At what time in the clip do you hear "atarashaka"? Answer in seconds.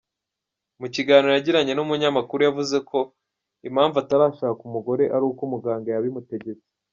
4.03-4.61